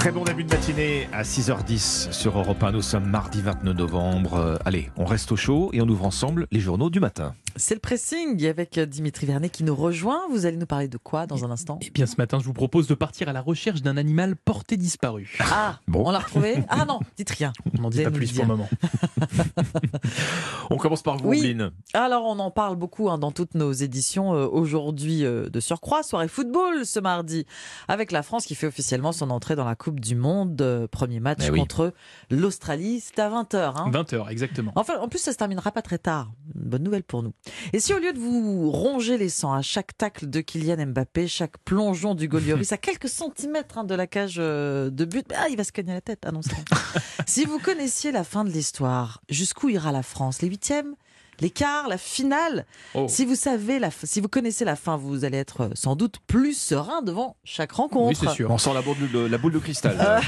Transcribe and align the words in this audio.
Très 0.00 0.12
bon 0.12 0.24
début 0.24 0.44
de 0.44 0.50
matinée 0.50 1.10
à 1.12 1.24
6h10 1.24 2.10
sur 2.10 2.38
Europe 2.38 2.62
1. 2.62 2.72
Nous 2.72 2.80
sommes 2.80 3.04
mardi 3.04 3.42
29 3.42 3.76
novembre. 3.76 4.34
Euh, 4.36 4.56
allez, 4.64 4.90
on 4.96 5.04
reste 5.04 5.30
au 5.30 5.36
chaud 5.36 5.68
et 5.74 5.82
on 5.82 5.88
ouvre 5.90 6.06
ensemble 6.06 6.46
les 6.50 6.58
journaux 6.58 6.88
du 6.88 7.00
matin. 7.00 7.34
C'est 7.56 7.74
le 7.74 7.80
pressing 7.80 8.44
avec 8.46 8.78
Dimitri 8.78 9.26
Vernet 9.26 9.48
qui 9.50 9.64
nous 9.64 9.74
rejoint. 9.74 10.22
Vous 10.30 10.46
allez 10.46 10.56
nous 10.56 10.66
parler 10.66 10.88
de 10.88 10.96
quoi 10.98 11.26
dans 11.26 11.44
un 11.44 11.50
instant? 11.50 11.78
Eh 11.82 11.90
bien, 11.90 12.06
ce 12.06 12.16
matin, 12.16 12.38
je 12.40 12.44
vous 12.44 12.52
propose 12.52 12.86
de 12.86 12.94
partir 12.94 13.28
à 13.28 13.32
la 13.32 13.40
recherche 13.40 13.82
d'un 13.82 13.96
animal 13.96 14.36
porté 14.36 14.76
disparu. 14.76 15.36
Ah, 15.40 15.78
Bon. 15.88 16.04
on 16.06 16.10
l'a 16.10 16.18
retrouvé? 16.20 16.62
Ah 16.68 16.84
non, 16.84 17.00
dites 17.16 17.30
rien. 17.30 17.52
On 17.78 17.82
n'en 17.82 17.90
dit 17.90 18.02
pas 18.02 18.10
plus 18.10 18.32
pour 18.32 18.42
le 18.44 18.48
moment. 18.48 18.68
On 20.70 20.76
commence 20.76 21.02
par 21.02 21.16
vous, 21.16 21.28
Oui. 21.28 21.56
Alors, 21.94 22.24
on 22.26 22.38
en 22.38 22.50
parle 22.50 22.76
beaucoup 22.76 23.10
hein, 23.10 23.18
dans 23.18 23.32
toutes 23.32 23.54
nos 23.54 23.72
éditions 23.72 24.34
euh, 24.34 24.46
aujourd'hui 24.46 25.24
euh, 25.24 25.48
de 25.48 25.58
surcroît. 25.60 26.02
Soirée 26.02 26.28
football 26.28 26.86
ce 26.86 27.00
mardi 27.00 27.44
avec 27.88 28.12
la 28.12 28.22
France 28.22 28.46
qui 28.46 28.54
fait 28.54 28.66
officiellement 28.68 29.12
son 29.12 29.30
entrée 29.30 29.56
dans 29.56 29.64
la 29.64 29.74
Coupe 29.74 29.98
du 30.00 30.14
Monde. 30.14 30.60
Euh, 30.62 30.86
premier 30.86 31.18
match 31.20 31.38
Eh 31.46 31.50
oui. 31.50 31.58
contre 31.60 31.92
l'Australie. 32.30 33.00
C'est 33.00 33.18
à 33.18 33.28
20h. 33.30 33.56
Hein. 33.76 33.90
20h, 33.90 34.28
exactement. 34.30 34.72
Enfin, 34.76 34.98
en 35.00 35.08
plus, 35.08 35.18
ça 35.18 35.32
se 35.32 35.36
terminera 35.38 35.72
pas 35.72 35.82
très 35.82 35.98
tard. 35.98 36.30
Une 36.54 36.70
bonne 36.70 36.82
nouvelle 36.82 37.02
pour 37.04 37.22
nous. 37.22 37.32
Et 37.72 37.80
si 37.80 37.94
au 37.94 37.98
lieu 37.98 38.12
de 38.12 38.18
vous 38.18 38.70
ronger 38.70 39.18
les 39.18 39.28
sangs 39.28 39.52
à 39.52 39.62
chaque 39.62 39.96
tacle 39.96 40.28
de 40.28 40.40
Kylian 40.40 40.86
Mbappé, 40.86 41.28
chaque 41.28 41.58
plongeon 41.58 42.14
du 42.14 42.28
Golioris 42.28 42.72
à 42.72 42.76
quelques 42.76 43.08
centimètres 43.08 43.78
hein, 43.78 43.84
de 43.84 43.94
la 43.94 44.06
cage 44.06 44.36
euh, 44.38 44.90
de 44.90 45.04
but, 45.04 45.26
ah, 45.36 45.48
il 45.48 45.56
va 45.56 45.64
se 45.64 45.72
cogner 45.72 45.92
la 45.92 46.00
tête. 46.00 46.20
Ah 46.26 46.32
non, 46.32 46.42
c'est 46.42 46.54
bon. 46.54 46.76
si 47.26 47.44
vous 47.44 47.58
connaissiez 47.58 48.12
la 48.12 48.24
fin 48.24 48.44
de 48.44 48.50
l'histoire, 48.50 49.22
jusqu'où 49.28 49.68
ira 49.68 49.92
la 49.92 50.02
France 50.02 50.42
Les 50.42 50.48
huitièmes 50.48 50.94
les 51.40 51.50
quarts, 51.50 51.88
la 51.88 51.98
finale. 51.98 52.66
Oh. 52.94 53.06
Si 53.08 53.24
vous 53.24 53.34
savez 53.34 53.78
la, 53.78 53.90
si 53.90 54.20
vous 54.20 54.28
connaissez 54.28 54.64
la 54.64 54.76
fin, 54.76 54.96
vous 54.96 55.24
allez 55.24 55.38
être 55.38 55.62
euh, 55.62 55.70
sans 55.74 55.96
doute 55.96 56.18
plus 56.26 56.54
serein 56.54 57.02
devant 57.02 57.36
chaque 57.44 57.72
rencontre. 57.72 58.20
Oui, 58.20 58.28
c'est 58.28 58.34
sûr. 58.34 58.50
On 58.50 58.58
sent 58.58 58.74
la 58.74 58.82
boule 58.82 59.10
de, 59.10 59.18
la 59.20 59.38
boule 59.38 59.52
de 59.52 59.58
cristal. 59.58 59.96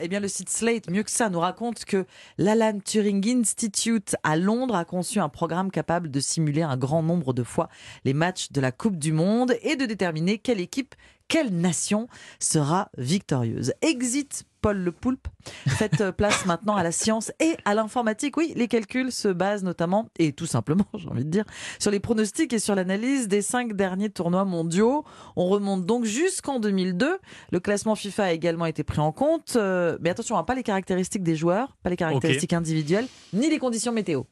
Eh 0.00 0.08
bien, 0.08 0.20
le 0.20 0.28
site 0.28 0.50
Slate, 0.50 0.90
mieux 0.90 1.02
que 1.02 1.10
ça, 1.10 1.28
nous 1.28 1.40
raconte 1.40 1.84
que 1.84 2.06
l'Alan 2.38 2.78
Turing 2.84 3.40
Institute 3.40 4.16
à 4.22 4.36
Londres 4.36 4.74
a 4.74 4.84
conçu 4.84 5.18
un 5.20 5.28
programme 5.28 5.70
capable 5.70 6.10
de 6.10 6.20
simuler 6.20 6.62
un 6.62 6.76
grand 6.76 7.02
nombre 7.02 7.32
de 7.32 7.42
fois 7.42 7.68
les 8.04 8.14
matchs 8.14 8.50
de 8.52 8.60
la 8.60 8.72
Coupe 8.72 8.96
du 8.96 9.12
Monde 9.12 9.54
et 9.62 9.76
de 9.76 9.86
déterminer 9.86 10.38
quelle 10.38 10.60
équipe, 10.60 10.94
quelle 11.28 11.50
nation 11.50 12.08
sera 12.38 12.90
victorieuse? 12.96 13.72
Exit 13.82 14.44
Paul 14.64 14.78
Le 14.78 14.92
Poulpe. 14.92 15.28
Faites 15.68 16.00
euh, 16.00 16.10
place 16.10 16.46
maintenant 16.46 16.74
à 16.74 16.82
la 16.82 16.90
science 16.90 17.30
et 17.38 17.54
à 17.66 17.74
l'informatique. 17.74 18.38
Oui, 18.38 18.54
les 18.56 18.66
calculs 18.66 19.12
se 19.12 19.28
basent 19.28 19.62
notamment, 19.62 20.08
et 20.18 20.32
tout 20.32 20.46
simplement, 20.46 20.86
j'ai 20.94 21.06
envie 21.08 21.26
de 21.26 21.30
dire, 21.30 21.44
sur 21.78 21.90
les 21.90 22.00
pronostics 22.00 22.50
et 22.54 22.58
sur 22.58 22.74
l'analyse 22.74 23.28
des 23.28 23.42
cinq 23.42 23.74
derniers 23.74 24.08
tournois 24.08 24.46
mondiaux. 24.46 25.04
On 25.36 25.48
remonte 25.48 25.84
donc 25.84 26.06
jusqu'en 26.06 26.60
2002. 26.60 27.18
Le 27.52 27.60
classement 27.60 27.94
FIFA 27.94 28.24
a 28.24 28.32
également 28.32 28.64
été 28.64 28.84
pris 28.84 29.00
en 29.00 29.12
compte. 29.12 29.54
euh, 29.56 29.98
mais 30.00 30.08
attention, 30.08 30.38
hein, 30.38 30.44
pas 30.44 30.54
les 30.54 30.62
caractéristiques 30.62 31.22
des 31.22 31.36
joueurs, 31.36 31.76
pas 31.82 31.90
les 31.90 31.96
caractéristiques 31.96 32.54
individuelles, 32.54 33.06
ni 33.34 33.50
les 33.50 33.58
conditions 33.58 33.92
météo. 33.92 34.22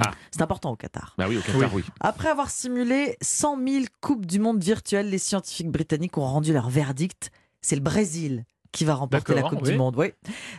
Ah. 0.00 0.12
C'est 0.30 0.42
important 0.42 0.72
au 0.72 0.76
Qatar. 0.76 1.14
Bah 1.18 1.26
oui, 1.28 1.36
au 1.38 1.40
Qatar, 1.40 1.72
oui. 1.74 1.84
Après 2.00 2.28
avoir 2.28 2.50
simulé 2.50 3.16
100 3.20 3.58
000 3.66 3.84
Coupes 4.00 4.26
du 4.26 4.38
Monde 4.38 4.62
virtuelles, 4.62 5.10
les 5.10 5.18
scientifiques 5.18 5.70
britanniques 5.70 6.18
ont 6.18 6.26
rendu 6.26 6.52
leur 6.52 6.70
verdict. 6.70 7.30
C'est 7.60 7.76
le 7.76 7.82
Brésil 7.82 8.44
qui 8.74 8.84
va 8.84 8.94
remporter 8.94 9.34
la 9.34 9.42
Coupe 9.42 9.60
oui. 9.62 9.70
du 9.70 9.76
Monde. 9.78 9.94
Oui. 9.96 10.12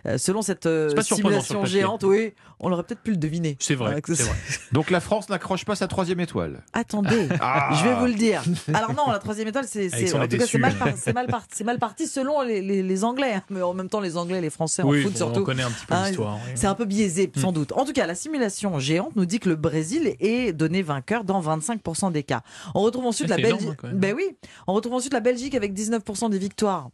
Euh, 0.08 0.18
selon 0.18 0.42
cette 0.42 0.66
euh, 0.66 0.90
simulation 1.02 1.66
géante, 1.66 2.04
oui, 2.04 2.34
on 2.60 2.70
l'aurait 2.70 2.84
peut-être 2.84 3.02
pu 3.02 3.12
le 3.12 3.18
deviner. 3.18 3.58
C'est 3.60 3.76
vrai, 3.76 4.02
Euh. 4.10 4.14
Donc 4.72 4.90
la 4.90 5.00
France 5.02 5.30
n'accroche 5.30 5.66
pas 5.66 5.76
sa 5.76 5.88
troisième 5.88 6.20
étoile. 6.22 6.64
Attendez, 6.74 7.28
Ah. 7.42 7.70
je 7.78 7.84
vais 7.88 7.94
vous 7.96 8.06
le 8.06 8.14
dire. 8.14 8.42
Alors 8.74 8.94
non, 8.94 9.12
la 9.12 9.20
troisième 9.20 9.48
étoile, 9.50 9.66
c'est, 9.68 9.88
en 10.16 10.28
tout 10.28 10.38
cas, 10.38 10.58
mal, 10.58 10.74
par- 10.76 10.88
c'est 10.98 11.14
mal, 11.14 11.28
par- 11.28 11.44
c'est 11.52 11.64
mal 11.66 11.78
parti 11.78 12.08
selon 12.08 12.42
les, 12.42 12.62
les- 12.62 12.82
les 12.84 13.04
Anglais. 13.04 13.34
hein. 13.36 13.42
Mais 13.50 13.62
en 13.62 13.74
même 13.74 13.90
temps, 13.90 14.00
les 14.00 14.16
Anglais, 14.18 14.40
les 14.42 14.50
Français 14.50 14.82
en 14.82 14.88
Oui, 14.90 15.04
foot 15.04 15.12
on 15.16 15.18
surtout. 15.18 15.44
connaît 15.44 15.64
un 15.64 15.70
petit 15.72 15.86
peu 15.86 15.94
Hein, 15.94 16.08
l'histoire. 16.08 16.36
oui. 16.46 16.52
C'est 16.56 16.68
un 16.68 16.76
peu 16.76 16.86
biaisé, 16.86 17.30
Mm. 17.36 17.40
sans 17.40 17.52
doute. 17.52 17.72
En 17.74 17.84
tout 17.86 17.94
cas, 17.94 18.08
la 18.08 18.16
simulation 18.16 18.80
géante 18.80 19.16
nous 19.16 19.26
dit 19.26 19.40
que 19.40 19.50
le 19.50 19.56
Brésil 19.56 20.16
est 20.20 20.54
donné 20.54 20.82
vainqueur 20.82 21.24
dans 21.26 21.42
25% 21.42 22.12
des 22.12 22.24
cas. 22.24 22.42
On 22.74 22.82
retrouve 22.82 23.06
ensuite 23.06 23.30
Ah, 23.32 23.38
la 23.38 23.44
Belgique. 23.50 23.70
Ben 23.94 24.14
oui, 24.16 24.24
on 24.68 24.74
retrouve 24.74 24.94
ensuite 24.94 25.14
la 25.14 25.20
Belgique 25.20 25.56
avec 25.56 25.74
19% 25.74 26.30
des 26.30 26.38
victoires. 26.40 26.90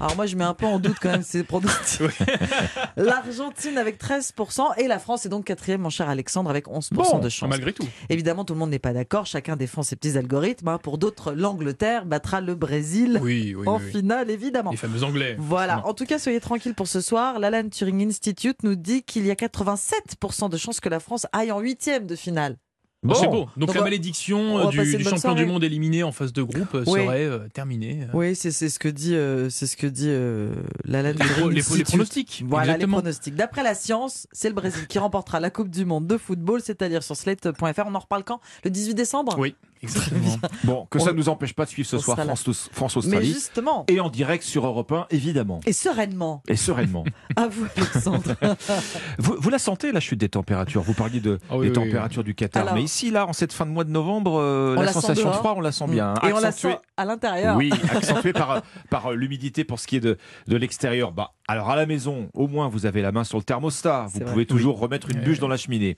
Alors 0.00 0.16
moi, 0.16 0.24
je 0.26 0.34
mets 0.34 0.44
un 0.44 0.54
peu 0.54 0.64
en 0.66 0.78
doute 0.78 0.96
quand 1.00 1.10
même 1.10 1.22
ces 1.22 1.44
pronostics. 1.44 2.00
L'Argentine 2.96 3.76
avec 3.78 4.02
13% 4.02 4.78
et 4.78 4.88
la 4.88 4.98
France 4.98 5.26
est 5.26 5.28
donc 5.28 5.44
quatrième, 5.44 5.82
mon 5.82 5.90
cher 5.90 6.08
Alexandre, 6.08 6.48
avec 6.50 6.66
11% 6.66 6.88
Bon, 6.94 7.18
de 7.18 7.28
chance. 7.28 7.48
malgré 7.50 7.72
tout. 7.72 7.86
Évidemment, 8.08 8.44
tout 8.44 8.54
le 8.54 8.58
monde 8.58 8.70
n'est 8.70 8.78
pas 8.78 8.92
d'accord. 8.92 9.26
Chacun 9.26 9.56
défend 9.56 9.82
ses 9.82 9.96
petits 9.96 10.16
algorithmes. 10.16 10.68
hein. 10.68 10.78
Pour 10.82 10.98
d'autres, 10.98 11.32
l'Angleterre 11.32 12.06
battra 12.06 12.40
le 12.40 12.54
Brésil 12.54 13.18
Oui, 13.22 13.54
oui, 13.56 13.68
en 13.68 13.78
oui, 13.78 13.90
finale, 13.90 14.30
évidemment. 14.30 14.70
Les 14.70 14.76
fameux 14.76 15.02
Anglais. 15.04 15.36
Voilà. 15.38 15.86
En 15.86 15.92
tout 15.94 16.06
cas, 16.06 16.18
soyez 16.18 16.40
tranquilles 16.40 16.74
pour 16.74 16.88
ce 16.88 17.00
soir. 17.00 17.38
L'Alan 17.38 17.68
Turing 17.68 18.06
Institute 18.08 18.62
nous 18.62 18.76
dit 18.76 19.02
qu'il 19.02 19.26
y 19.26 19.30
a 19.30 19.34
87% 19.34 20.48
de 20.48 20.56
chances 20.56 20.80
que 20.80 20.88
la 20.88 21.00
France 21.00 21.26
aille 21.32 21.52
en 21.52 21.60
huitième 21.60 22.06
de 22.06 22.16
finale. 22.16 22.56
Bon. 23.02 23.14
C'est 23.14 23.28
beau. 23.28 23.48
Donc 23.56 23.68
Donc, 23.68 23.74
la 23.74 23.80
on- 23.80 23.84
malédiction 23.84 24.56
on 24.56 24.58
euh, 24.66 24.70
du, 24.70 24.76
champion 25.02 25.16
soirée. 25.16 25.40
du 25.40 25.46
monde 25.46 25.64
éliminé 25.64 26.02
en 26.02 26.12
phase 26.12 26.34
de 26.34 26.42
groupe 26.42 26.74
euh, 26.74 26.84
Oui. 26.86 27.00
serait 27.00 27.24
euh, 27.24 27.48
terminée. 27.52 28.06
Oui, 28.12 28.34
c'est 28.36 28.50
c'est 28.50 28.68
ce 28.68 28.78
que 28.78 28.88
dit, 28.88 29.14
euh, 29.14 29.48
c'est 29.48 29.66
ce 29.66 29.78
que 29.78 29.86
dit 29.86 30.08
euh, 30.10 30.52
l'Alan 30.84 31.08
Les, 31.12 31.14
pro- 31.14 31.24
Turing 31.24 31.48
les- 31.48 31.54
les 31.54 31.60
Institute. 31.62 31.86
pronostics. 31.86 32.44
Voilà 32.46 32.72
exactement. 32.74 32.96
les 32.98 33.02
pronostics. 33.02 33.34
D'après 33.34 33.62
la 33.62 33.74
science, 33.74 34.26
c'est 34.32 34.48
le 34.48 34.54
Brésil 34.54 34.86
qui 34.86 34.98
remportera 34.98 35.40
la 35.40 35.48
Coupe 35.48 35.70
du 35.70 35.86
Monde 35.86 36.06
de 36.06 36.18
football, 36.18 36.60
c'est-à-dire 36.62 37.02
sur 37.02 37.16
slate.fr. 37.16 37.84
On 37.86 37.94
en 37.94 37.98
reparle 38.00 38.22
quand? 38.24 38.40
Le 38.64 38.70
18 38.70 38.94
décembre? 38.94 39.34
Oui, 39.38 39.54
exactement. 39.82 40.36
Bon, 40.64 40.86
que 40.90 40.98
On- 40.98 41.04
ça 41.04 41.12
ne 41.12 41.16
nous 41.16 41.28
empêche 41.28 41.52
pas 41.54 41.64
de 41.64 41.70
suivre 41.70 41.88
ce 41.88 41.96
on 41.96 42.00
soir 42.00 42.16
là. 42.18 42.24
France- 42.24 42.46
Mais 42.46 42.74
France-Australie. 42.74 43.32
justement, 43.32 43.84
et 43.88 44.00
en 44.00 44.08
direct 44.10 44.44
sur 44.44 44.66
Europe 44.66 44.92
1, 44.92 45.06
évidemment. 45.10 45.60
et 45.66 45.72
sereinement, 45.72 46.42
Et 46.48 46.56
sereinement. 46.56 47.04
à 47.36 47.48
vous 47.48 47.66
Alexandre. 47.76 48.34
vous, 49.18 49.36
vous 49.38 49.50
la 49.50 49.58
sentez, 49.58 49.92
la 49.92 50.00
chute 50.00 50.18
des 50.20 50.28
températures? 50.28 50.82
Vous 50.82 50.94
parliez 50.94 51.20
de, 51.20 51.38
Ah 51.50 51.56
oui, 51.56 51.62
des 51.70 51.78
oui, 51.78 51.84
températures 51.86 52.24
du 52.24 52.34
Qatar. 52.34 52.62
Alors- 52.62 52.74
mais 52.74 52.82
ici, 52.82 53.10
là, 53.10 53.26
en 53.26 53.32
cette 53.32 53.52
fin 53.52 53.66
de 53.66 53.70
mois 53.70 53.84
de 53.84 53.90
novembre, 53.90 54.38
euh, 54.40 54.74
la, 54.76 54.92
sensation 54.92 55.30
de 55.30 55.34
froid, 55.34 55.54
on 55.56 55.60
la 55.60 55.72
sent 55.72 55.86
bien. 55.88 56.14
hein. 56.14 56.28
Et 56.28 56.32
on 56.32 56.40
la 56.40 56.48
Accentuée- 56.48 56.72
sent 56.72 56.78
à 56.96 57.04
l'intérieur. 57.04 57.56
Oui, 57.56 57.70
accentué 57.94 58.32
par, 58.32 58.62
par 58.90 59.12
l'humidité 59.12 59.64
pour 59.64 59.80
ce 59.80 59.86
qui 59.86 59.96
est 59.96 60.00
de, 60.00 60.18
de 60.48 60.56
l'extérieur. 60.56 61.12
Bah, 61.12 61.32
alors 61.48 61.70
à 61.70 61.76
la 61.76 61.86
maison, 61.86 62.28
au 62.34 62.46
moins 62.48 62.68
vous 62.68 62.86
avez 62.86 63.02
la 63.02 63.12
main 63.12 63.24
sur 63.24 63.38
le 63.38 63.44
thermostat. 63.44 64.06
Vous 64.12 64.20
pouvez 64.20 64.32
vrai. 64.34 64.44
toujours 64.44 64.78
remettre 64.78 65.08
une 65.10 65.20
bûche 65.20 65.36
ouais. 65.36 65.40
dans 65.40 65.48
la 65.48 65.56
cheminée. 65.56 65.96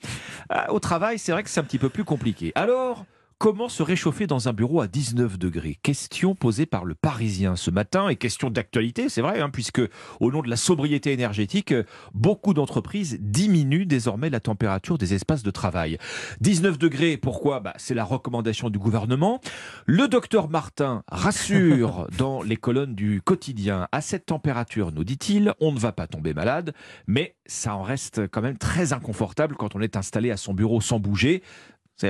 Ah, 0.49 0.71
au 0.71 0.79
travail, 0.79 1.19
c'est 1.19 1.31
vrai 1.31 1.43
que 1.43 1.49
c'est 1.49 1.59
un 1.59 1.63
petit 1.63 1.77
peu 1.79 1.89
plus 1.89 2.03
compliqué. 2.03 2.51
Alors. 2.55 3.05
Comment 3.37 3.67
se 3.67 3.83
réchauffer 3.83 4.27
dans 4.27 4.47
un 4.47 4.53
bureau 4.53 4.81
à 4.81 4.87
19 4.87 5.37
degrés? 5.37 5.77
Question 5.81 6.35
posée 6.35 6.65
par 6.65 6.85
le 6.85 6.95
Parisien 6.95 7.55
ce 7.55 7.71
matin 7.71 8.07
et 8.09 8.15
question 8.15 8.49
d'actualité, 8.49 9.09
c'est 9.09 9.21
vrai, 9.21 9.39
hein, 9.39 9.49
puisque 9.49 9.81
au 10.19 10.31
nom 10.31 10.41
de 10.41 10.49
la 10.49 10.55
sobriété 10.55 11.11
énergétique, 11.11 11.73
beaucoup 12.13 12.53
d'entreprises 12.53 13.17
diminuent 13.19 13.85
désormais 13.85 14.29
la 14.29 14.39
température 14.39 14.97
des 14.97 15.13
espaces 15.13 15.43
de 15.43 15.51
travail. 15.51 15.97
19 16.41 16.77
degrés, 16.77 17.17
pourquoi? 17.17 17.59
Bah, 17.59 17.73
C'est 17.77 17.95
la 17.95 18.05
recommandation 18.05 18.69
du 18.69 18.79
gouvernement. 18.79 19.41
Le 19.85 20.07
docteur 20.07 20.49
Martin 20.49 21.03
rassure 21.07 22.07
dans 22.17 22.43
les 22.43 22.57
colonnes 22.57 22.95
du 22.95 23.21
quotidien. 23.21 23.87
À 23.91 24.01
cette 24.01 24.27
température, 24.27 24.91
nous 24.91 25.03
dit-il, 25.03 25.53
on 25.59 25.71
ne 25.71 25.79
va 25.79 25.91
pas 25.91 26.07
tomber 26.07 26.33
malade, 26.33 26.73
mais 27.07 27.35
ça 27.45 27.75
en 27.75 27.83
reste 27.83 28.27
quand 28.27 28.41
même 28.41 28.57
très 28.57 28.93
inconfortable 28.93 29.55
quand 29.55 29.75
on 29.75 29.81
est 29.81 29.97
installé 29.97 30.31
à 30.31 30.37
son 30.37 30.53
bureau 30.53 30.79
sans 30.81 30.99
bouger. 30.99 31.43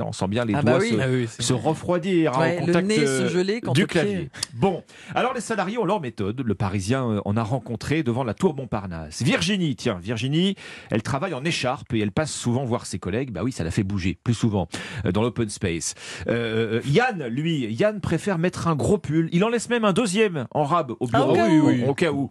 On 0.02 0.12
sent 0.12 0.28
bien 0.28 0.46
les 0.46 0.54
Ah 0.56 0.62
bah 0.62 0.72
doigts 0.74 0.82
oui. 0.82 0.90
se, 0.92 1.00
Ah 1.00 1.06
oui, 1.10 1.28
se 1.40 1.54
refroidir 1.54 2.34
hein, 2.38 2.40
Ouais, 2.42 2.58
au 2.58 2.60
le 2.62 2.66
contact 2.68 2.88
nez 2.88 3.00
euh, 3.00 3.28
se 3.28 3.34
geler 3.34 3.62
quand 3.62 3.74
du 3.74 3.84
au 3.84 3.88
clavier. 3.88 4.30
Bon, 4.54 4.84
alors 5.16 5.34
les 5.34 5.42
salariés 5.42 5.78
ont 5.78 5.86
leur 5.86 6.02
méthode. 6.02 6.42
Le 6.46 6.56
Parisien 6.56 7.06
euh, 7.10 7.22
en 7.26 7.38
a 7.38 7.44
rencontré 7.44 8.04
devant 8.04 8.24
la 8.24 8.34
tour 8.34 8.56
Montparnasse. 8.56 9.22
Virginie, 9.22 9.76
tiens, 9.76 10.00
Virginie, 10.02 10.56
elle 10.92 11.04
travaille 11.04 11.34
en 11.34 11.44
écharpe 11.46 11.94
et 11.94 12.00
elle 12.00 12.12
passe 12.12 12.32
souvent 12.32 12.64
voir 12.66 12.86
ses 12.86 13.00
collègues. 13.00 13.32
Bah 13.32 13.42
oui, 13.44 13.52
ça 13.52 13.64
la 13.64 13.72
fait 13.72 13.84
bouger 13.84 14.18
plus 14.24 14.34
souvent 14.34 14.68
euh, 15.06 15.12
dans 15.12 15.22
l'open 15.22 15.50
space. 15.50 15.96
Euh, 16.28 16.82
Yann, 16.86 17.26
lui, 17.28 17.66
Yann 17.74 18.00
préfère 18.02 18.38
mettre 18.38 18.68
un 18.68 18.76
gros 18.76 18.98
pull. 18.98 19.30
Il 19.32 19.44
en 19.44 19.50
laisse 19.50 19.70
même 19.70 19.86
un 19.86 19.94
deuxième 19.94 20.48
en 20.52 20.64
rab 20.64 20.92
au 20.92 21.08
Ah, 21.14 21.22
au 21.24 21.34
bureau. 21.34 21.36
cas 21.36 21.48
où. 21.50 21.62
Au- 21.64 21.68
Oui, 21.68 21.80
oui. 21.82 21.86
au 21.88 21.94
cas 21.94 22.12
où. 22.12 22.30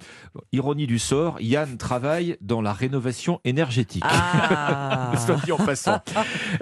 Ironie 0.53 0.87
du 0.87 0.99
sort, 0.99 1.41
Yann 1.41 1.77
travaille 1.77 2.37
dans 2.41 2.61
la 2.61 2.73
rénovation 2.73 3.41
énergétique. 3.45 4.03
Ah. 4.07 5.13
Soit 5.27 5.37
dit 5.45 5.53
en 5.53 5.57
passant. 5.57 6.01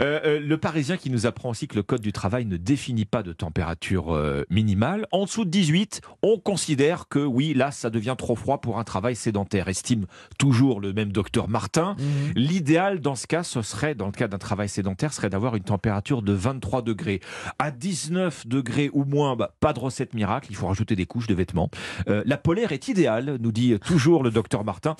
Euh, 0.00 0.20
euh, 0.24 0.40
le 0.40 0.56
Parisien 0.58 0.89
qui 0.96 1.10
nous 1.10 1.26
apprend 1.26 1.50
aussi 1.50 1.68
que 1.68 1.76
le 1.76 1.82
Code 1.82 2.00
du 2.00 2.12
travail 2.12 2.46
ne 2.46 2.56
définit 2.56 3.04
pas 3.04 3.22
de 3.22 3.32
température 3.32 4.14
euh, 4.14 4.44
minimale. 4.50 5.06
En 5.12 5.24
dessous 5.24 5.44
de 5.44 5.50
18, 5.50 6.00
on 6.22 6.38
considère 6.38 7.08
que 7.08 7.18
oui, 7.18 7.54
là, 7.54 7.70
ça 7.70 7.90
devient 7.90 8.14
trop 8.16 8.36
froid 8.36 8.60
pour 8.60 8.78
un 8.78 8.84
travail 8.84 9.16
sédentaire. 9.16 9.68
Estime 9.68 10.06
toujours 10.38 10.80
le 10.80 10.92
même 10.92 11.12
docteur 11.12 11.48
Martin. 11.48 11.96
Mhm. 11.98 12.32
L'idéal 12.34 13.00
dans 13.00 13.14
ce 13.14 13.26
cas, 13.26 13.42
ce 13.42 13.62
serait, 13.62 13.94
dans 13.94 14.06
le 14.06 14.12
cas 14.12 14.28
d'un 14.28 14.38
travail 14.38 14.68
sédentaire, 14.68 15.12
serait 15.12 15.30
d'avoir 15.30 15.56
une 15.56 15.62
température 15.62 16.22
de 16.22 16.32
23 16.32 16.82
degrés. 16.82 17.20
À 17.58 17.70
19 17.70 18.46
degrés 18.46 18.90
ou 18.92 19.04
moins, 19.04 19.36
bah, 19.36 19.54
pas 19.60 19.72
de 19.72 19.80
recette 19.80 20.14
miracle, 20.14 20.48
il 20.50 20.56
faut 20.56 20.66
rajouter 20.66 20.96
des 20.96 21.06
couches 21.06 21.26
de 21.26 21.34
vêtements. 21.34 21.70
Euh, 22.08 22.22
la 22.26 22.36
polaire 22.36 22.72
est 22.72 22.88
idéale, 22.88 23.36
nous 23.40 23.52
dit 23.52 23.78
toujours 23.80 24.22
le 24.22 24.30
docteur 24.30 24.64
Martin. 24.64 24.96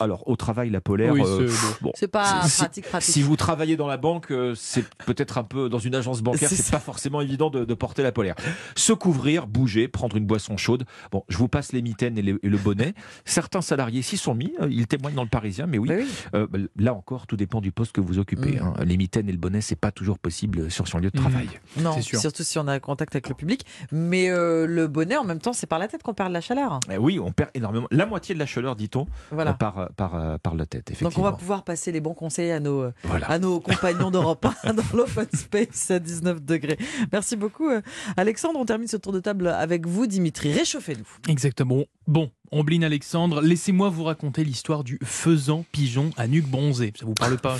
Alors, 0.00 0.26
au 0.28 0.36
travail, 0.36 0.70
la 0.70 0.80
polaire. 0.80 1.12
Oui, 1.12 1.22
euh, 1.24 1.46
c'est 1.48 1.60
bon. 1.82 1.88
bon, 1.88 1.92
C'est 1.94 2.08
pas 2.08 2.42
si- 2.48 2.58
pratique, 2.58 2.88
pratique. 2.88 3.12
Si 3.12 3.22
vous 3.22 3.36
travaillez 3.36 3.76
dans 3.76 3.86
la 3.86 3.98
banque, 3.98 4.30
euh, 4.32 4.54
c'est 4.56 4.84
peut-être 5.06 5.38
un 5.38 5.44
peu 5.44 5.68
dans 5.68 5.78
une 5.78 5.94
agence 5.94 6.22
bancaire, 6.22 6.48
C'est 6.48 6.70
pas 6.72 6.80
forcément 6.80 7.20
évident 7.20 7.50
de, 7.50 7.64
de 7.64 7.74
porter 7.74 8.02
la 8.02 8.10
polaire. 8.10 8.34
Se 8.74 8.92
couvrir, 8.92 9.46
bouger, 9.46 9.88
prendre 9.88 10.16
une 10.16 10.24
boisson 10.26 10.56
chaude. 10.56 10.84
Bon, 11.12 11.24
je 11.28 11.36
vous 11.38 11.46
passe 11.48 11.72
les 11.72 11.82
mitaines 11.82 12.16
et, 12.18 12.22
les- 12.22 12.36
et 12.42 12.48
le 12.48 12.56
bonnet. 12.58 12.94
Certains 13.24 13.60
salariés 13.60 14.02
s'y 14.02 14.16
sont 14.16 14.34
mis. 14.34 14.52
euh, 14.60 14.68
Ils 14.70 14.86
témoignent 14.86 15.14
dans 15.14 15.22
le 15.22 15.28
Parisien, 15.28 15.66
mais 15.66 15.78
oui. 15.78 15.88
Bah 15.88 15.94
oui. 15.98 16.08
euh, 16.34 16.46
là 16.76 16.94
encore, 16.94 17.26
tout 17.26 17.36
dépend 17.36 17.60
du 17.60 17.70
poste 17.70 17.92
que 17.92 18.00
vous 18.00 18.18
occupez. 18.18 18.60
Mm. 18.60 18.62
hein. 18.64 18.74
Les 18.84 18.96
mitaines 18.96 19.28
et 19.28 19.32
le 19.32 19.38
bonnet, 19.38 19.60
c'est 19.60 19.76
pas 19.76 19.92
toujours 19.92 20.18
possible 20.18 20.70
sur 20.70 20.88
son 20.88 20.98
lieu 20.98 21.10
de 21.10 21.18
Mm. 21.18 21.20
travail. 21.22 21.48
Non, 21.78 22.00
sûr. 22.00 22.18
surtout 22.18 22.42
si 22.42 22.58
on 22.58 22.66
a 22.66 22.80
contact 22.80 23.14
avec 23.14 23.28
le 23.28 23.34
public. 23.34 23.64
Mais 23.92 24.30
euh, 24.30 24.66
le 24.66 24.88
bonnet, 24.88 25.16
en 25.16 25.24
même 25.24 25.38
temps, 25.40 25.52
c'est 25.52 25.66
par 25.66 25.78
la 25.78 25.86
tête 25.86 26.02
qu'on 26.02 26.14
perd 26.14 26.30
de 26.30 26.34
la 26.34 26.40
chaleur. 26.40 26.80
Eh 26.90 26.96
oui, 26.98 27.20
on 27.20 27.30
perd 27.30 27.50
énormément. 27.54 27.86
La 27.90 28.06
moitié 28.06 28.34
de 28.34 28.38
la 28.40 28.46
chaleur, 28.46 28.74
dit-on, 28.74 29.06
Voilà. 29.30 29.56
euh, 29.62 29.81
par, 29.96 30.14
euh, 30.14 30.20
par, 30.20 30.32
euh, 30.32 30.38
par 30.38 30.54
la 30.54 30.66
tête. 30.66 30.92
Donc 31.02 31.16
on 31.18 31.22
va 31.22 31.32
pouvoir 31.32 31.64
passer 31.64 31.92
les 31.92 32.00
bons 32.00 32.14
conseils 32.14 32.50
à 32.50 32.60
nos, 32.60 32.90
Voilà. 33.04 33.26
à 33.30 33.38
nos 33.38 33.60
compagnons 33.60 34.10
d'Europe 34.10 34.46
1 34.64 34.74
dans 34.74 34.82
l'open 34.94 35.26
space 35.34 35.90
à 35.90 35.98
19 35.98 36.42
degrés. 36.42 36.78
Merci 37.12 37.36
beaucoup 37.36 37.68
euh, 37.68 37.80
Alexandre. 38.16 38.58
On 38.58 38.64
termine 38.64 38.88
ce 38.88 38.96
tour 38.96 39.12
de 39.12 39.20
table 39.20 39.48
avec 39.48 39.86
vous 39.86 40.06
Dimitri. 40.06 40.52
Réchauffez-nous. 40.52 41.06
Exactement. 41.32 41.84
Bon, 42.06 42.30
Ombline 42.54 42.84
Alexandre, 42.84 43.40
laissez-moi 43.40 43.88
vous 43.88 44.04
raconter 44.04 44.44
l'histoire 44.44 44.84
du 44.84 44.98
faisan 45.02 45.64
pigeon 45.72 46.10
à 46.18 46.26
nuque 46.28 46.46
bronzée. 46.46 46.92
Ça 46.98 47.06
vous 47.06 47.14
parle 47.14 47.38
pas 47.38 47.56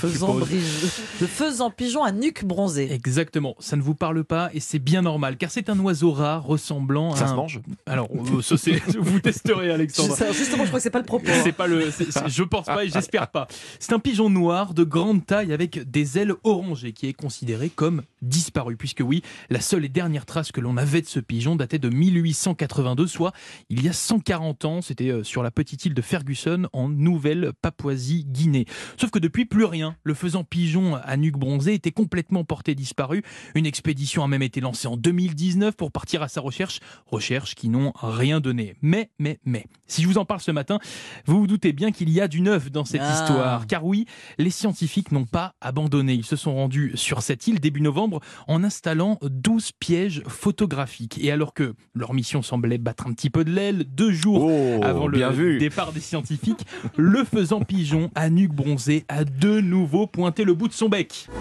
Le 1.20 1.26
faisant 1.26 1.70
pigeon 1.70 2.04
à 2.04 2.12
nuque 2.12 2.44
bronzée. 2.44 2.92
Exactement, 2.92 3.56
ça 3.58 3.76
ne 3.76 3.82
vous 3.82 3.94
parle 3.94 4.22
pas 4.22 4.50
et 4.52 4.60
c'est 4.60 4.78
bien 4.78 5.00
normal 5.00 5.38
car 5.38 5.50
c'est 5.50 5.70
un 5.70 5.78
oiseau 5.78 6.12
rare 6.12 6.44
ressemblant 6.44 7.16
Ça 7.16 7.24
à 7.24 7.28
se 7.28 7.32
un... 7.32 7.36
mange 7.36 7.60
Alors, 7.86 8.08
euh, 8.14 8.42
ça 8.42 8.58
c'est 8.58 8.72
vous 8.98 9.18
testerez 9.20 9.70
Alexandre. 9.70 10.14
Justement, 10.34 10.64
je 10.64 10.68
crois 10.68 10.78
que 10.78 10.82
c'est 10.82 10.90
pas 10.90 10.98
le 10.98 11.06
propos. 11.06 11.24
hein. 11.30 11.40
C'est 11.42 11.52
pas 11.52 11.66
le, 11.66 11.90
c'est- 11.90 12.12
c'est- 12.12 12.28
je 12.28 12.42
pense 12.42 12.66
pas 12.66 12.84
et 12.84 12.90
j'espère 12.90 13.28
pas. 13.28 13.48
C'est 13.80 13.94
un 13.94 13.98
pigeon 13.98 14.28
noir 14.28 14.74
de 14.74 14.84
grande 14.84 15.24
taille 15.24 15.54
avec 15.54 15.90
des 15.90 16.18
ailes 16.18 16.34
orangées 16.44 16.92
qui 16.92 17.06
est 17.08 17.14
considéré 17.14 17.70
comme 17.70 18.02
disparu 18.20 18.76
puisque 18.76 19.00
oui, 19.02 19.22
la 19.48 19.62
seule 19.62 19.86
et 19.86 19.88
dernière 19.88 20.26
trace 20.26 20.52
que 20.52 20.60
l'on 20.60 20.76
avait 20.76 21.00
de 21.00 21.06
ce 21.06 21.18
pigeon 21.18 21.56
datait 21.56 21.78
de 21.78 21.88
1882, 21.88 23.06
soit 23.06 23.32
il 23.70 23.82
y 23.82 23.88
a 23.88 23.94
140 23.94 24.66
ans. 24.66 24.81
C'était 24.82 25.08
euh, 25.08 25.22
sur 25.22 25.42
la 25.42 25.50
petite 25.50 25.84
île 25.86 25.94
de 25.94 26.02
Ferguson 26.02 26.68
en 26.72 26.88
Nouvelle-Papouasie-Guinée. 26.88 28.66
Sauf 28.96 29.10
que 29.10 29.18
depuis 29.18 29.44
plus 29.44 29.64
rien. 29.64 29.96
Le 30.04 30.14
faisant 30.14 30.44
pigeon 30.44 30.96
à 30.96 31.16
nuque 31.16 31.38
bronzée 31.38 31.74
était 31.74 31.92
complètement 31.92 32.44
porté 32.44 32.74
disparu. 32.74 33.22
Une 33.54 33.66
expédition 33.66 34.24
a 34.24 34.28
même 34.28 34.42
été 34.42 34.60
lancée 34.60 34.88
en 34.88 34.96
2019 34.96 35.76
pour 35.76 35.92
partir 35.92 36.22
à 36.22 36.28
sa 36.28 36.40
recherche. 36.40 36.80
Recherches 37.06 37.54
qui 37.54 37.68
n'ont 37.68 37.92
rien 38.02 38.40
donné. 38.40 38.74
Mais, 38.82 39.10
mais, 39.18 39.38
mais, 39.44 39.66
si 39.92 40.02
je 40.02 40.08
vous 40.08 40.18
en 40.18 40.24
parle 40.24 40.40
ce 40.40 40.50
matin, 40.50 40.78
vous 41.26 41.40
vous 41.40 41.46
doutez 41.46 41.72
bien 41.72 41.92
qu'il 41.92 42.10
y 42.10 42.20
a 42.20 42.28
du 42.28 42.40
neuf 42.40 42.70
dans 42.70 42.84
cette 42.84 43.02
Ah. 43.04 43.12
histoire. 43.12 43.66
Car 43.66 43.84
oui, 43.84 44.06
les 44.38 44.50
scientifiques 44.50 45.12
n'ont 45.12 45.26
pas 45.26 45.54
abandonné. 45.60 46.14
Ils 46.14 46.24
se 46.24 46.36
sont 46.36 46.54
rendus 46.54 46.92
sur 46.94 47.22
cette 47.22 47.46
île 47.46 47.60
début 47.60 47.80
novembre 47.82 48.20
en 48.48 48.64
installant 48.64 49.18
12 49.22 49.72
pièges 49.72 50.22
photographiques. 50.26 51.18
Et 51.22 51.30
alors 51.30 51.52
que 51.54 51.74
leur 51.94 52.14
mission 52.14 52.42
semblait 52.42 52.78
battre 52.78 53.06
un 53.06 53.12
petit 53.12 53.30
peu 53.30 53.44
de 53.44 53.50
l'aile, 53.50 53.84
deux 53.84 54.12
jours 54.12 54.44
Oh, 54.50 54.80
avant 54.82 55.06
le 55.06 55.28
vu. 55.30 55.58
départ 55.58 55.92
des 55.92 56.00
scientifiques, 56.00 56.66
le 56.96 57.24
faisant 57.24 57.60
pigeon 57.60 58.10
à 58.14 58.30
nuque 58.30 58.54
bronzée 58.54 59.04
a 59.08 59.24
de 59.24 59.60
nouveau 59.60 60.06
pointé 60.06 60.44
le 60.44 60.54
bout 60.54 60.68
de 60.68 60.72
son 60.72 60.88
bec. 60.88 61.26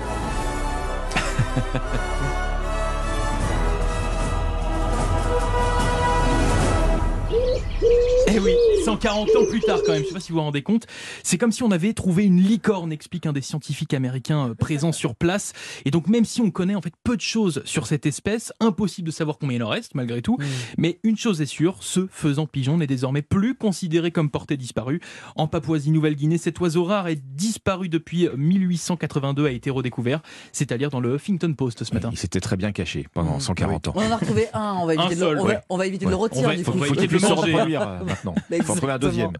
40 9.01 9.30
ans 9.36 9.45
plus 9.50 9.62
tard 9.62 9.80
quand 9.83 9.94
même. 9.94 10.03
Je 10.03 10.09
sais 10.09 10.13
pas 10.13 10.19
si 10.19 10.31
vous 10.31 10.38
vous 10.38 10.44
rendez 10.44 10.62
compte. 10.62 10.86
C'est 11.24 11.39
comme 11.39 11.51
si 11.51 11.63
on 11.63 11.71
avait 11.71 11.94
trouvé 11.94 12.25
une 12.25 12.39
licorne, 12.39 12.92
explique 12.92 13.25
un 13.25 13.33
des 13.33 13.42
scientifiques 13.42 13.95
américains 13.95 14.50
euh, 14.50 14.53
présents 14.53 14.92
sur 14.92 15.15
place. 15.15 15.53
Et 15.86 15.92
donc 15.92 16.07
même 16.07 16.24
si 16.24 16.39
on 16.42 16.51
connaît 16.51 16.75
en 16.75 16.81
fait 16.81 16.94
peu 17.03 17.15
de 17.15 17.21
choses 17.21 17.63
sur 17.65 17.88
cette 17.88 18.06
espèce, 18.06 18.53
impossible 18.59 19.07
de 19.07 19.12
savoir 19.12 19.39
combien 19.39 19.57
il 19.57 19.63
en 19.63 19.69
reste 19.69 19.95
malgré 19.95 20.21
tout. 20.21 20.38
Mais 20.77 21.00
une 21.03 21.18
chose 21.18 21.42
est 21.42 21.48
sûre, 21.48 21.77
ce 21.80 22.07
faisant 22.12 22.45
pigeon 22.45 22.77
n'est 22.77 22.88
désormais 22.88 23.24
plus 23.24 23.56
considéré 23.56 24.12
comme 24.12 24.30
porté 24.30 24.56
disparu. 24.56 25.01
En 25.36 25.48
Papouasie-Nouvelle-Guinée, 25.48 26.38
cet 26.38 26.59
oiseau 26.59 26.83
rare 26.83 27.07
est 27.07 27.21
disparu 27.36 27.89
depuis 27.89 28.30
1882, 28.38 29.48
a 29.48 29.51
été 29.51 29.71
redécouvert. 29.71 30.21
C'est 30.51 30.71
à 30.71 30.77
dire 30.77 30.92
dans 30.92 31.00
le 31.00 31.15
Huffington 31.15 31.53
Post 31.53 31.83
ce 31.83 31.94
matin. 31.94 32.09
Il 32.12 32.18
s'était 32.18 32.39
très 32.39 32.56
bien 32.56 32.71
caché 32.71 33.07
pendant 33.13 33.39
140 33.39 33.88
ans. 33.88 33.94
On 33.95 34.01
en 34.01 34.12
a 34.12 34.18
retrouvé 34.18 34.48
un, 34.53 34.75
on 34.80 34.86
va 34.86 34.94
éviter, 34.94 35.15
de, 35.15 35.25
le, 35.25 35.39
on 35.69 35.77
ouais. 35.80 35.89
de 35.89 36.13
retirer. 36.13 36.56
Il 36.57 36.63
faut, 36.63 36.74
qu'il 36.74 37.07
puisse 37.07 37.25
se 37.25 37.33
reproduire 37.33 37.81
euh, 37.81 38.03
maintenant. 38.03 38.36
82e. 38.97 39.31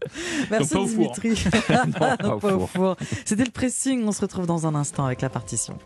Merci 0.50 0.84
Dimitri. 0.86 1.36
C'était 3.24 3.44
le 3.44 3.50
pressing. 3.50 4.06
On 4.06 4.12
se 4.12 4.20
retrouve 4.20 4.46
dans 4.46 4.66
un 4.66 4.74
instant 4.74 5.04
avec 5.06 5.20
la 5.22 5.28
partition. 5.28 5.78